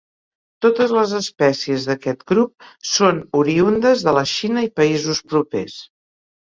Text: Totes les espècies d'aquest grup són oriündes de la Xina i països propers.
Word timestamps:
Totes 0.65 0.93
les 0.95 1.13
espècies 1.19 1.85
d'aquest 1.91 2.25
grup 2.33 2.67
són 2.93 3.21
oriündes 3.43 4.09
de 4.09 4.17
la 4.21 4.27
Xina 4.35 4.67
i 4.71 4.75
països 4.83 5.25
propers. 5.33 5.81